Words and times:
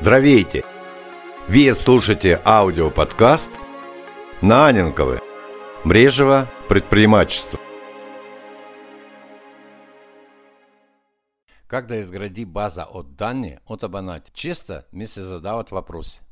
Здравейте! 0.00 0.64
Вы 1.46 1.74
слушаете 1.74 2.40
аудиоподкаст 2.46 3.50
Наненковы. 4.40 5.20
Брежево 5.84 6.46
предпринимательство. 6.70 7.58
Когда 11.68 11.96
изгради 11.96 12.46
база 12.46 12.86
от 12.90 13.14
данных 13.14 13.58
от 13.66 13.82
абонат, 13.82 14.32
часто 14.32 14.80
ми 14.92 15.06
се 15.06 15.22
задават 15.22 15.70
въпроси. 15.70 16.22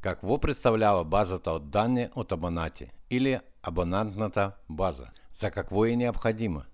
Какво 0.00 0.38
представлява 0.38 1.04
базата 1.04 1.50
от 1.50 1.70
данни 1.70 2.08
от 2.14 2.32
абонати 2.32 2.90
или 3.10 3.40
абонантната 3.62 4.52
база? 4.68 5.06
За 5.34 5.50
какво 5.50 5.84
е 5.84 5.96
необходима? 5.96 6.64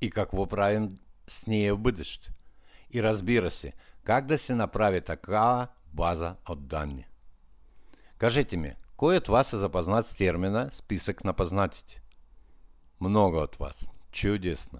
И 0.00 0.10
какво 0.10 0.46
правим 0.46 0.96
с 1.28 1.46
нея 1.46 1.74
в 1.74 1.78
И 2.92 3.02
разбира 3.02 3.50
се, 3.50 3.72
как 4.04 4.26
да 4.26 4.38
се 4.38 4.54
направи 4.54 5.00
такава 5.00 5.66
база 5.92 6.34
от 6.48 6.66
данни? 6.66 7.06
Кажете 8.18 8.56
ми, 8.56 8.72
кой 8.96 9.16
от 9.16 9.28
вас 9.28 9.52
е 9.52 9.58
запознат 9.58 10.06
с 10.06 10.12
термина 10.12 10.68
«списък 10.72 11.24
на 11.24 11.32
познатите»? 11.32 12.02
Много 13.00 13.36
от 13.36 13.56
вас. 13.56 13.88
Чудесно. 14.12 14.78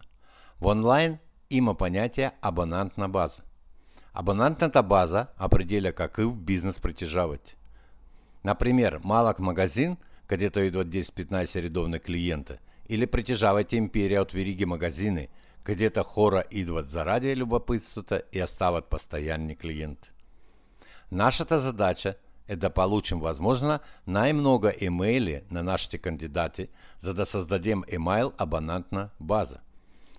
В 0.60 0.66
онлайн 0.66 1.18
има 1.50 1.74
понятие 1.74 2.30
абонантна 2.42 3.08
база. 3.08 3.42
Абонантната 4.14 4.82
база 4.82 5.26
определя 5.40 5.92
какъв 5.92 6.36
бизнес 6.36 6.80
притежавате. 6.80 7.56
Например, 8.44 9.00
малък 9.04 9.38
магазин, 9.38 9.96
където 10.26 10.60
идват 10.60 10.88
10-15 10.88 11.62
редовни 11.62 11.98
клиента, 11.98 12.56
или 12.88 13.06
притежавате 13.06 13.76
империя 13.76 14.22
от 14.22 14.32
вериги 14.32 14.66
магазини, 14.66 15.28
където 15.64 16.02
хора 16.02 16.42
идват 16.50 16.90
заради 16.90 17.36
любопытството 17.36 18.18
и 18.32 18.42
остават 18.42 18.84
постоянни 18.84 19.56
клиенти. 19.56 20.12
Нашата 21.12 21.60
задача 21.60 22.14
да 22.56 22.70
получим, 22.70 23.20
възможно, 23.20 23.78
най-много 24.06 24.68
имейли 24.80 25.40
на 25.50 25.62
нашите 25.62 25.98
за 27.00 27.14
да 27.14 27.26
създадем 27.26 27.82
имейл 27.92 28.32
абонантна 28.38 29.08
база. 29.20 29.56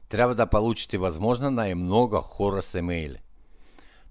Трябва 0.10 0.36
да 0.36 0.48
получите, 0.48 0.98
възможно, 0.98 1.52
най-много 1.52 2.18
хора 2.18 2.62
с 2.62 2.80
имейли. 2.80 3.18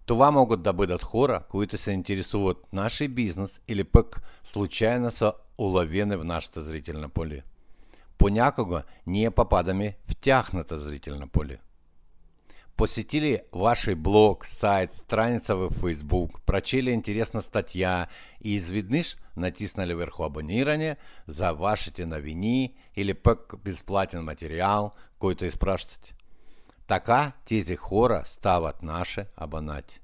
Това 0.06 0.30
могат 0.30 0.62
да 0.62 0.72
бъдат 0.72 1.02
хора, 1.02 1.40
които 1.50 1.78
се 1.78 1.90
интересуват 1.90 2.56
нашия 2.72 3.08
бизнес 3.08 3.60
или 3.68 3.84
пък 3.84 4.22
случайно 4.44 5.10
са 5.10 5.32
уловени 5.58 6.16
в 6.16 6.24
нашата 6.24 6.62
зрителна 6.62 7.08
поле. 7.08 7.42
Понякога 8.20 8.82
ние 9.06 9.30
попадаме 9.30 9.96
в 10.10 10.16
тяхната 10.16 10.78
зрителна 10.78 11.28
поле. 11.28 11.56
Посетили 12.76 13.40
ваш 13.52 13.94
блог, 13.96 14.46
сайт, 14.46 14.92
страница 14.92 15.56
в 15.56 15.70
Facebook, 15.70 16.40
прочели 16.46 16.90
интересна 16.90 17.42
статья 17.42 18.06
и 18.44 18.54
изведнъж 18.54 19.16
натиснули 19.36 19.94
върху 19.94 20.24
абониране 20.24 20.96
за 21.26 21.52
вашите 21.52 22.06
новини 22.06 22.74
или 22.96 23.14
пък 23.14 23.52
безплатен 23.64 24.24
материал, 24.24 24.92
който 25.18 25.44
изпращате. 25.44 26.14
Така 26.86 27.32
тези 27.44 27.76
хора 27.76 28.22
стават 28.24 28.82
наши 28.82 29.20
абонати. 29.36 30.00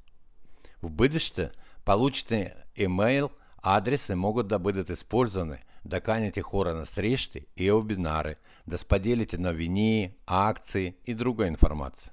В 0.83 0.91
бъдеще 0.91 1.51
получите 1.85 2.55
имейл, 2.77 3.31
адреси 3.69 4.15
могат 4.15 4.49
да 4.49 4.59
бъдат 4.59 4.91
използвани 4.91 5.57
да 5.85 6.01
каните 6.01 6.43
хора 6.43 6.75
на 6.75 6.87
срещи 6.87 7.47
и 7.57 7.73
вебинари, 7.73 8.35
да 8.67 8.79
споделите 8.79 9.39
новини, 9.39 10.11
акции 10.27 10.95
и 11.07 11.15
друга 11.15 11.47
информация. 11.47 12.13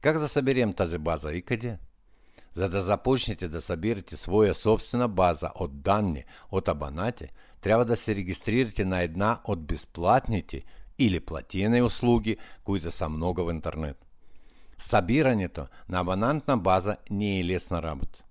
Как 0.00 0.18
да 0.18 0.28
соберем 0.28 0.72
тази 0.72 0.98
база 0.98 1.32
и 1.32 1.42
къде? 1.42 1.78
За 2.54 2.68
да 2.68 2.82
започнете 2.82 3.48
да 3.48 3.60
събирате 3.60 4.16
своя 4.16 4.54
собствена 4.54 5.08
база 5.08 5.50
от 5.54 5.82
данни 5.82 6.24
от 6.50 6.68
абонати, 6.68 7.28
трябва 7.60 7.84
да 7.84 7.96
се 7.96 8.14
регистрирате 8.14 8.84
на 8.84 9.00
една 9.00 9.40
от 9.44 9.66
безплатните 9.66 10.64
или 10.98 11.20
платени 11.20 11.82
услуги, 11.82 12.36
които 12.64 12.90
са 12.90 13.08
много 13.08 13.44
в 13.44 13.50
интернет. 13.50 14.06
Събирането 14.78 15.66
на 15.88 16.00
абонантна 16.00 16.58
база 16.58 16.96
не 17.10 17.40
е 17.40 17.44
лесна 17.44 17.82
работа. 17.82 18.24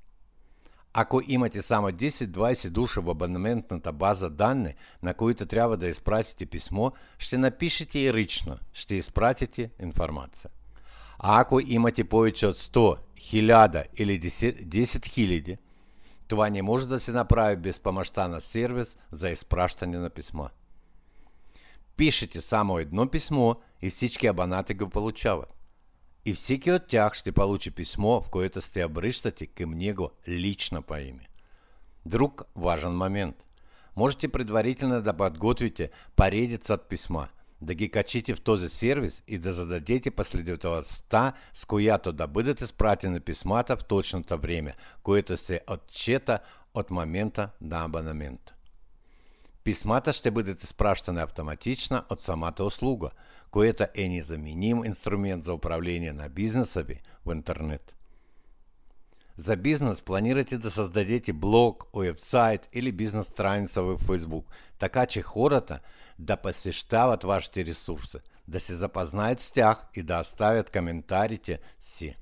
Ако 0.94 1.22
имате 1.28 1.62
само 1.62 1.88
10-20 1.88 2.70
души 2.70 3.00
в 3.00 3.10
абонаментната 3.10 3.94
база 3.94 4.30
данни, 4.30 4.74
на 5.04 5.14
които 5.14 5.46
трябва 5.46 5.78
да 5.78 5.88
изпратите 5.88 6.46
писмо, 6.46 6.92
ще 7.20 7.38
напишете 7.38 8.00
и 8.00 8.14
рично, 8.14 8.58
ще 8.74 8.96
изпратите 8.96 9.72
информация. 9.82 10.52
А 11.20 11.42
ако 11.42 11.60
имате 11.60 12.04
повече 12.04 12.48
от 12.48 12.58
100, 12.58 12.98
1000 13.18 13.84
или 13.98 14.20
10 14.22 14.66
000, 14.66 15.58
това 16.28 16.50
не 16.50 16.62
може 16.62 16.88
да 16.88 17.00
се 17.00 17.12
направи 17.12 17.56
без 17.56 17.80
помощта 17.80 18.28
на 18.28 18.42
сервис 18.42 18.98
за 19.12 19.30
изпращане 19.30 19.98
на 19.98 20.10
писма. 20.10 20.50
Пишете 21.98 22.42
само 22.42 22.80
едно 22.80 23.08
писмо 23.08 23.54
и 23.82 23.90
всички 23.90 24.28
абонати 24.28 24.74
го 24.74 24.90
получават. 24.90 25.61
И 26.26 26.34
всеки 26.34 26.72
от 26.72 26.88
тях 26.88 27.14
ще 27.14 27.32
получи 27.32 27.72
писмо, 27.72 28.22
в 28.22 28.30
което 28.30 28.62
сте 28.62 28.86
обръщате 28.86 29.46
към 29.46 29.72
него 29.72 30.10
лично 30.28 30.82
по 30.82 30.98
имя. 30.98 31.24
Друг 32.06 32.42
важен 32.56 32.98
момент. 32.98 33.36
Можете 33.96 34.28
предварительно 34.28 35.02
да 35.02 35.14
подготвите 35.14 35.90
поредица 36.16 36.74
от 36.74 36.90
писма, 36.90 37.28
да 37.62 37.74
ги 37.74 37.92
качите 37.92 38.36
в 38.36 38.42
този 38.42 38.70
сервис 38.70 39.24
и 39.28 39.38
да 39.38 39.54
зададете 39.54 40.12
последователността, 40.12 41.34
с 41.54 41.66
която 41.66 42.14
да 42.14 42.28
бъдат 42.28 42.62
изпратени 42.62 43.20
писмата 43.20 43.78
в 43.78 43.84
точното 43.84 44.38
време, 44.38 44.76
което 45.04 45.38
се 45.38 45.62
отчета 45.68 46.40
от 46.74 46.92
момента 46.92 47.50
на 47.62 47.86
абонамента. 47.86 48.54
Писмата 49.64 50.14
ще 50.14 50.32
бъдат 50.32 50.64
изпращани 50.64 51.22
автоматично 51.22 52.04
от 52.10 52.22
самата 52.22 52.64
услуга– 52.64 53.10
което 53.52 53.84
е 53.96 54.10
незаменим 54.10 54.86
инструмент 54.86 55.44
за 55.44 55.54
управление 55.54 56.14
на 56.14 56.30
бизнеса 56.30 56.86
в 57.26 57.32
интернет. 57.32 57.96
За 59.38 59.58
бизнес 59.58 60.02
планируйте 60.02 60.58
да 60.58 60.72
создадете 60.72 61.34
блог, 61.34 61.84
уебсайт 61.94 62.70
или 62.74 62.92
бизнес-страница 62.92 63.82
в 63.82 63.98
Facebook, 63.98 64.44
така 64.80 65.06
че 65.06 65.22
хората 65.22 65.80
да 66.20 66.38
посещават 66.38 67.24
вашите 67.24 67.66
ресурси, 67.66 68.18
да 68.48 68.60
се 68.60 68.76
запознаят 68.76 69.40
с 69.40 69.52
тях 69.52 69.86
и 69.96 70.04
да 70.04 70.20
оставят 70.20 70.72
коментарите 70.72 71.60
си. 71.82 72.16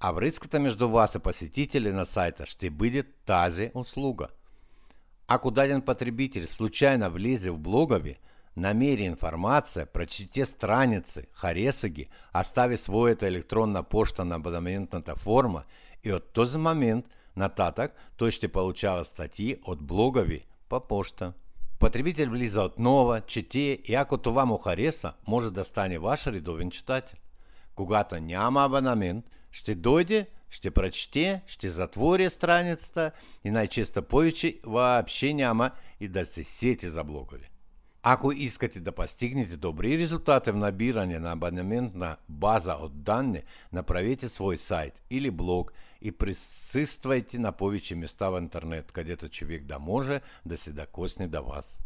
А 0.00 0.12
връзката 0.12 0.60
между 0.60 0.88
вас 0.88 1.14
и 1.14 1.18
посетители 1.18 1.92
на 1.92 2.06
сайта 2.06 2.46
ще 2.46 2.70
бъде 2.70 3.02
тази 3.02 3.70
услуга. 3.74 4.26
Ако 5.28 5.50
даден 5.50 5.82
потребитель 5.82 6.46
случайно 6.46 7.10
влезе 7.10 7.50
в 7.50 7.58
блога 7.58 7.98
ви– 7.98 8.16
намери 8.58 9.02
информация, 9.02 9.86
прочтите 9.86 10.46
страницы, 10.46 11.26
харесаги, 11.32 12.08
остави 12.40 12.76
своята 12.76 13.26
електронна 13.26 13.82
пошта 13.82 14.24
на 14.24 14.36
абонаментната 14.36 15.16
форма 15.16 15.62
и 16.04 16.12
от 16.12 16.32
този 16.32 16.58
момент 16.58 17.08
нататък 17.36 17.94
той 18.16 18.30
ще 18.30 18.48
получава 18.48 19.04
статьи 19.04 19.56
от 19.64 19.82
блога 19.82 20.22
ви 20.22 20.44
по 20.68 20.80
пошта. 20.80 21.32
Потребитель 21.78 22.28
влиза 22.28 22.62
отново, 22.62 23.20
чете 23.20 23.78
и 23.84 23.94
ако 23.94 24.18
това 24.18 24.44
му 24.44 24.58
хареса, 24.58 25.12
може 25.28 25.50
да 25.50 25.64
стане 25.64 25.98
ваш 25.98 26.26
редовен 26.26 26.70
читатель. 26.70 27.18
Когато 27.74 28.20
няма 28.20 28.64
абонамент, 28.64 29.24
ще 29.52 29.74
дойде, 29.74 30.26
ще 30.50 30.70
прочте, 30.70 31.42
ще 31.46 31.68
затвори 31.68 32.30
страницата 32.30 33.10
и 33.44 33.50
най-често 33.50 34.02
повече 34.02 34.60
вообще 34.64 35.34
няма 35.34 35.70
и 36.00 36.08
да 36.08 36.26
се 36.26 36.44
сети 36.44 36.88
за 36.88 37.04
блога 37.04 37.36
ви. 37.36 37.48
Ако 38.02 38.32
искате 38.32 38.80
да 38.80 38.92
постигнете 38.92 39.56
добри 39.56 39.98
резултати 39.98 40.50
в 40.50 40.56
набирании 40.56 41.18
на 41.18 41.32
абонементна 41.32 42.16
база 42.28 42.72
от 42.72 43.02
данных, 43.02 43.42
направите 43.72 44.28
свой 44.28 44.58
сайт 44.58 45.02
или 45.10 45.30
блог 45.30 45.72
и 46.02 46.12
присутствуйте 46.12 47.38
на 47.38 47.52
повече 47.52 47.94
места 47.94 48.30
в 48.30 48.38
интернет, 48.38 48.92
где-то 48.94 49.28
человек 49.28 49.64
да 49.64 49.78
може 49.78 50.20
да 50.46 50.56
се 50.56 50.72
докосне 50.72 51.28
до 51.28 51.42
вас. 51.42 51.80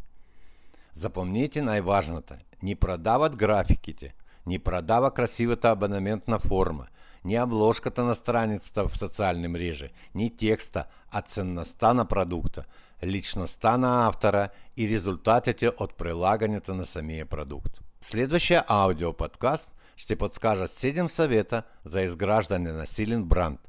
Запомните 0.94 1.62
най-важното. 1.62 2.34
Не 2.62 2.76
продават 2.76 3.36
графиките, 3.36 4.14
не 4.46 4.58
продава 4.58 5.10
красивата 5.10 5.70
абонементна 5.70 6.38
форма, 6.38 6.86
не 7.24 7.42
обложката 7.42 8.04
на 8.04 8.14
страницата 8.14 8.88
в 8.88 8.98
социальной 8.98 9.48
мреже, 9.48 9.90
не 10.14 10.30
текста, 10.30 10.84
а 11.10 11.22
ценността 11.22 11.94
на 11.94 12.04
продукта– 12.04 12.64
личността 13.04 13.78
на 13.78 14.06
автора 14.06 14.48
и 14.76 14.88
резултатите 14.88 15.70
от 15.78 15.94
прилагането 15.94 16.74
на 16.74 16.86
самия 16.86 17.26
продукт. 17.26 17.80
Следващия 18.00 18.64
аудиоподкаст 18.68 19.74
ще 19.96 20.16
подскажа 20.16 20.68
7 20.68 21.06
съвета 21.06 21.62
за 21.84 22.00
изграждане 22.02 22.72
на 22.72 22.86
силен 22.86 23.24
бранд. 23.24 23.60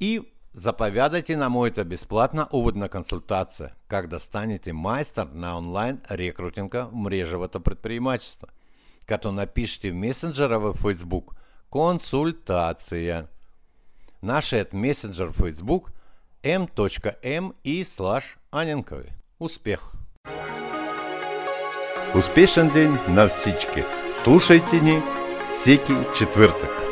И 0.00 0.20
заповядайте 0.52 1.36
на 1.36 1.48
моята 1.48 1.84
безплатна 1.84 2.48
уводна 2.52 2.88
консультация 2.88 3.70
как 3.88 4.06
да 4.06 4.20
станете 4.20 4.72
майстор 4.72 5.26
на 5.34 5.58
онлайн 5.58 6.00
рекрутинга 6.10 6.84
в 6.84 6.94
мрежовото 6.94 7.60
предпринимательство. 7.60 8.46
Като 9.06 9.32
напишите 9.32 9.92
в 9.92 9.94
мессенджера 9.94 10.58
в 10.58 10.74
Facebook 10.74 11.24
консультация. 11.74 13.26
Нашият 14.22 14.72
месенджер 14.72 15.32
в 15.32 15.40
Facebook 15.40 15.90
m.m.i 16.44 17.82
slash 17.82 18.24
Аненкови. 18.52 19.12
Успех! 19.40 19.80
Успешен 22.14 22.70
день 22.70 22.96
на 23.08 23.28
всички! 23.28 23.82
Слушайте 24.22 24.80
ни 24.80 25.02
всеки 25.48 25.92
четвъртък! 26.16 26.83